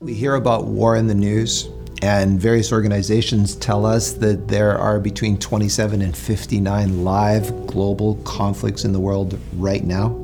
We 0.00 0.14
hear 0.14 0.36
about 0.36 0.66
war 0.66 0.94
in 0.94 1.08
the 1.08 1.14
news, 1.14 1.68
and 2.02 2.40
various 2.40 2.70
organizations 2.70 3.56
tell 3.56 3.84
us 3.84 4.12
that 4.12 4.46
there 4.46 4.78
are 4.78 5.00
between 5.00 5.38
27 5.38 6.02
and 6.02 6.16
59 6.16 7.02
live 7.02 7.66
global 7.66 8.14
conflicts 8.22 8.84
in 8.84 8.92
the 8.92 9.00
world 9.00 9.36
right 9.56 9.82
now. 9.82 10.16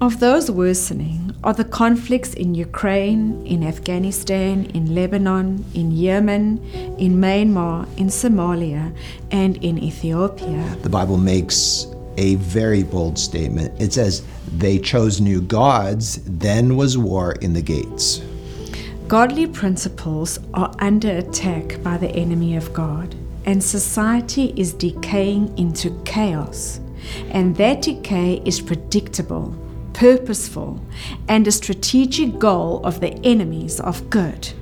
Of 0.00 0.18
those 0.20 0.50
worsening 0.50 1.36
are 1.44 1.52
the 1.52 1.66
conflicts 1.66 2.32
in 2.32 2.54
Ukraine, 2.54 3.44
in 3.44 3.62
Afghanistan, 3.62 4.64
in 4.72 4.94
Lebanon, 4.94 5.62
in 5.74 5.90
Yemen, 5.90 6.58
in 6.98 7.20
Myanmar, 7.20 7.86
in 7.98 8.06
Somalia, 8.06 8.96
and 9.30 9.58
in 9.58 9.78
Ethiopia. 9.78 10.74
The 10.80 10.88
Bible 10.88 11.18
makes 11.18 11.86
a 12.16 12.36
very 12.36 12.82
bold 12.82 13.18
statement. 13.18 13.80
It 13.80 13.92
says, 13.92 14.24
They 14.56 14.78
chose 14.78 15.20
new 15.20 15.40
gods, 15.40 16.20
then 16.24 16.76
was 16.76 16.98
war 16.98 17.32
in 17.40 17.52
the 17.52 17.62
gates. 17.62 18.22
Godly 19.08 19.46
principles 19.46 20.38
are 20.54 20.74
under 20.78 21.10
attack 21.10 21.82
by 21.82 21.98
the 21.98 22.10
enemy 22.10 22.56
of 22.56 22.72
God, 22.72 23.14
and 23.44 23.62
society 23.62 24.54
is 24.56 24.72
decaying 24.72 25.56
into 25.58 25.90
chaos. 26.04 26.80
And 27.30 27.56
that 27.56 27.82
decay 27.82 28.40
is 28.44 28.60
predictable, 28.60 29.54
purposeful, 29.92 30.80
and 31.28 31.46
a 31.46 31.52
strategic 31.52 32.38
goal 32.38 32.80
of 32.84 33.00
the 33.00 33.14
enemies 33.24 33.80
of 33.80 34.08
good. 34.08 34.52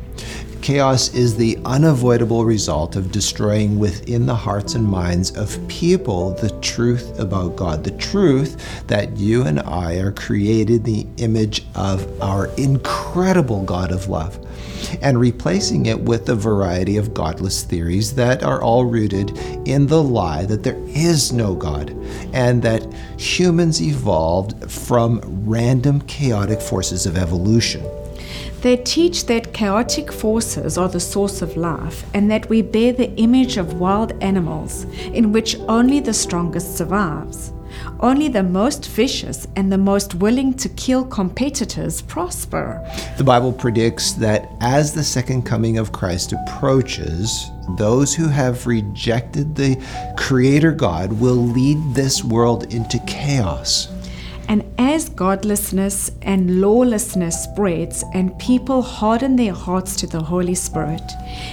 Chaos 0.63 1.15
is 1.15 1.37
the 1.37 1.59
unavoidable 1.65 2.45
result 2.45 2.95
of 2.95 3.11
destroying 3.11 3.79
within 3.79 4.27
the 4.27 4.35
hearts 4.35 4.75
and 4.75 4.87
minds 4.87 5.35
of 5.35 5.67
people 5.69 6.33
the 6.35 6.51
truth 6.61 7.19
about 7.19 7.57
God, 7.57 7.83
the 7.83 7.93
truth 7.93 8.87
that 8.87 9.17
you 9.17 9.43
and 9.45 9.61
I 9.61 9.95
are 9.95 10.13
created 10.13 10.71
in 10.71 10.83
the 10.83 11.07
image 11.17 11.65
of 11.75 12.21
our 12.21 12.49
incredible 12.59 13.63
God 13.65 13.91
of 13.91 14.09
love, 14.09 14.39
and 15.01 15.19
replacing 15.19 15.87
it 15.87 15.99
with 15.99 16.29
a 16.29 16.35
variety 16.35 16.99
of 16.99 17.15
godless 17.15 17.63
theories 17.63 18.15
that 18.17 18.43
are 18.43 18.61
all 18.61 18.85
rooted 18.85 19.31
in 19.67 19.87
the 19.87 20.03
lie 20.03 20.45
that 20.45 20.63
there 20.63 20.81
is 20.89 21.33
no 21.33 21.55
God 21.55 21.91
and 22.35 22.63
that 22.63 22.87
humans 23.19 23.81
evolved 23.81 24.71
from 24.71 25.21
random 25.47 26.03
chaotic 26.03 26.61
forces 26.61 27.07
of 27.07 27.17
evolution. 27.17 27.83
They 28.63 28.77
teach 28.77 29.25
that 29.25 29.55
chaotic 29.55 30.13
forces 30.13 30.77
are 30.77 30.89
the 30.89 31.01
source 31.01 31.41
of 31.41 31.57
life 31.57 32.05
and 32.13 32.31
that 32.31 32.51
we 32.51 32.61
bear 32.61 32.93
the 32.93 33.11
image 33.17 33.57
of 33.57 33.81
wild 33.81 34.13
animals 34.23 34.85
in 35.15 35.33
which 35.33 35.57
only 35.61 35.99
the 35.99 36.13
strongest 36.13 36.77
survives. 36.77 37.55
Only 38.01 38.29
the 38.29 38.43
most 38.43 38.87
vicious 38.87 39.47
and 39.57 39.73
the 39.73 39.79
most 39.79 40.17
willing 40.17 40.53
to 40.55 40.69
kill 40.69 41.07
competitors 41.07 42.03
prosper. 42.03 42.87
The 43.17 43.25
Bible 43.25 43.53
predicts 43.53 44.13
that 44.15 44.51
as 44.61 44.93
the 44.93 45.05
second 45.05 45.45
coming 45.45 45.79
of 45.79 45.93
Christ 45.93 46.35
approaches, 46.35 47.51
those 47.79 48.15
who 48.15 48.29
have 48.29 48.67
rejected 48.67 49.55
the 49.55 49.83
Creator 50.19 50.73
God 50.73 51.15
will 51.15 51.37
lead 51.37 51.79
this 51.95 52.23
world 52.23 52.75
into 52.75 52.99
chaos. 53.07 53.89
And 54.51 54.65
as 54.79 55.09
godlessness 55.09 56.11
and 56.23 56.61
lawlessness 56.61 57.45
spreads 57.45 58.03
and 58.15 58.37
people 58.41 58.83
harden 58.83 59.37
their 59.37 59.53
hearts 59.53 59.95
to 60.01 60.09
the 60.09 60.21
Holy 60.21 60.57
Spirit, 60.57 61.09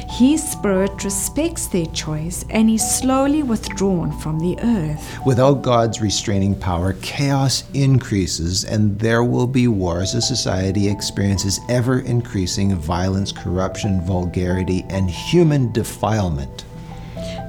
His 0.10 0.42
Spirit 0.42 1.04
respects 1.04 1.68
their 1.68 1.86
choice 1.86 2.44
and 2.50 2.72
is 2.72 2.82
slowly 2.98 3.44
withdrawn 3.44 4.12
from 4.20 4.40
the 4.40 4.58
earth. 4.64 5.20
Without 5.28 5.62
God's 5.62 6.02
restraining 6.02 6.60
power, 6.60 6.94
chaos 7.04 7.66
increases 7.76 8.66
and 8.66 8.98
there 8.98 9.24
will 9.24 9.46
be 9.46 9.68
wars 9.68 10.16
as 10.16 10.28
society 10.28 10.90
experiences 10.90 11.60
ever 11.70 12.00
increasing 12.00 12.76
violence, 12.78 13.32
corruption, 13.32 14.02
vulgarity, 14.02 14.84
and 14.90 15.08
human 15.08 15.72
defilement. 15.72 16.66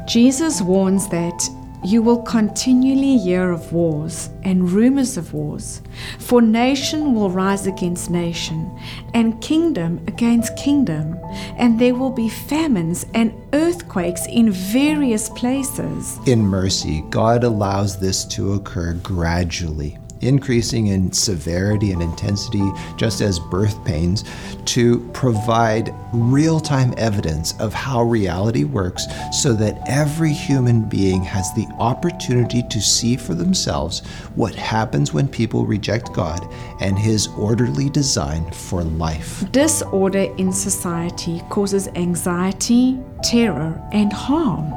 Jesus 0.06 0.60
warns 0.60 1.08
that 1.08 1.48
you 1.84 2.02
will 2.02 2.22
continually 2.22 3.18
hear 3.18 3.50
of 3.50 3.72
wars 3.72 4.30
and 4.42 4.70
rumors 4.70 5.16
of 5.16 5.32
wars, 5.32 5.80
for 6.18 6.42
nation 6.42 7.14
will 7.14 7.30
rise 7.30 7.66
against 7.66 8.10
nation, 8.10 8.70
and 9.14 9.40
kingdom 9.40 10.00
against 10.06 10.56
kingdom, 10.56 11.18
and 11.56 11.78
there 11.78 11.94
will 11.94 12.10
be 12.10 12.28
famines 12.28 13.06
and 13.14 13.32
earthquakes 13.52 14.26
in 14.26 14.50
various 14.50 15.28
places. 15.30 16.18
In 16.26 16.40
mercy, 16.40 17.02
God 17.10 17.44
allows 17.44 17.98
this 17.98 18.24
to 18.26 18.54
occur 18.54 18.94
gradually 18.94 19.98
increasing 20.20 20.88
in 20.88 21.12
severity 21.12 21.92
and 21.92 22.02
intensity, 22.02 22.70
just 22.96 23.20
as 23.20 23.38
birth 23.38 23.82
pains, 23.84 24.24
to 24.66 25.00
provide 25.12 25.94
real 26.12 26.60
time 26.60 26.94
evidence 26.96 27.54
of 27.60 27.72
how 27.72 28.02
reality 28.02 28.64
works 28.64 29.06
so 29.32 29.52
that 29.54 29.80
every 29.86 30.32
human 30.32 30.88
being 30.88 31.22
has 31.22 31.52
the 31.54 31.66
opportunity 31.78 32.62
to 32.70 32.80
see 32.80 33.16
for 33.16 33.34
themselves 33.34 34.00
what 34.34 34.54
happens 34.54 35.12
when 35.12 35.28
people 35.28 35.66
reject 35.66 36.12
God 36.12 36.46
and 36.80 36.98
His 36.98 37.28
orderly 37.28 37.88
design 37.90 38.50
for 38.52 38.82
life. 38.82 39.50
Disorder 39.52 40.32
in 40.38 40.52
society 40.52 41.42
causes 41.50 41.88
anxiety, 41.88 42.98
terror, 43.22 43.80
and 43.92 44.12
harm. 44.12 44.72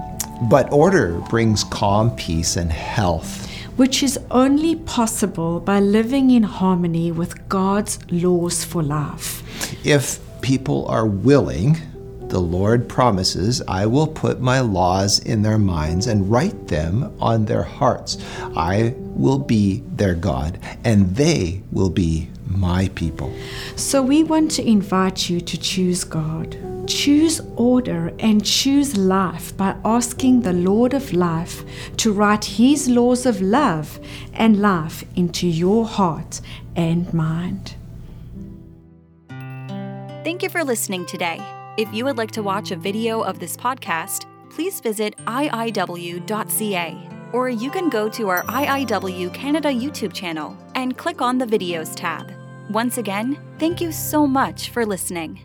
But 0.49 0.71
order 0.73 1.19
brings 1.29 1.63
calm, 1.65 2.15
peace, 2.15 2.55
and 2.55 2.71
health 2.71 3.50
which 3.81 4.03
is 4.03 4.19
only 4.29 4.75
possible 4.75 5.59
by 5.59 5.79
living 5.79 6.29
in 6.29 6.43
harmony 6.43 7.11
with 7.11 7.49
God's 7.49 7.97
laws 8.11 8.63
for 8.63 8.83
life. 8.83 9.41
If 9.83 10.19
people 10.41 10.85
are 10.85 11.07
willing, 11.07 11.77
the 12.27 12.39
Lord 12.39 12.87
promises, 12.87 13.59
I 13.67 13.87
will 13.87 14.05
put 14.05 14.39
my 14.39 14.59
laws 14.59 15.17
in 15.17 15.41
their 15.41 15.57
minds 15.57 16.05
and 16.05 16.29
write 16.29 16.67
them 16.67 17.11
on 17.19 17.45
their 17.45 17.63
hearts. 17.63 18.19
I 18.55 18.93
will 18.99 19.39
be 19.39 19.81
their 19.95 20.13
God, 20.13 20.59
and 20.83 21.15
they 21.15 21.63
will 21.71 21.89
be 21.89 22.29
my 22.45 22.87
people. 22.93 23.33
So 23.75 24.03
we 24.03 24.21
want 24.21 24.51
to 24.51 24.63
invite 24.63 25.27
you 25.27 25.41
to 25.41 25.57
choose 25.57 26.03
God. 26.03 26.55
Choose 26.93 27.39
order 27.55 28.13
and 28.19 28.45
choose 28.45 28.97
life 28.97 29.55
by 29.55 29.75
asking 29.85 30.41
the 30.41 30.51
Lord 30.51 30.93
of 30.93 31.13
life 31.13 31.63
to 31.97 32.11
write 32.11 32.45
His 32.45 32.89
laws 32.89 33.25
of 33.25 33.41
love 33.41 33.99
and 34.33 34.61
life 34.61 35.03
into 35.15 35.47
your 35.47 35.85
heart 35.85 36.41
and 36.75 37.11
mind. 37.13 37.75
Thank 40.23 40.43
you 40.43 40.49
for 40.49 40.63
listening 40.63 41.05
today. 41.05 41.41
If 41.77 41.91
you 41.93 42.03
would 42.05 42.17
like 42.17 42.31
to 42.31 42.43
watch 42.43 42.71
a 42.71 42.75
video 42.75 43.21
of 43.21 43.39
this 43.39 43.55
podcast, 43.55 44.25
please 44.49 44.81
visit 44.81 45.15
iiw.ca 45.25 47.09
or 47.31 47.49
you 47.49 47.71
can 47.71 47.89
go 47.89 48.09
to 48.09 48.27
our 48.27 48.43
IIW 48.43 49.33
Canada 49.33 49.69
YouTube 49.69 50.13
channel 50.13 50.57
and 50.75 50.97
click 50.97 51.21
on 51.21 51.37
the 51.37 51.45
Videos 51.45 51.95
tab. 51.95 52.31
Once 52.69 52.97
again, 52.97 53.39
thank 53.59 53.79
you 53.79 53.91
so 53.91 54.27
much 54.27 54.69
for 54.69 54.85
listening. 54.85 55.39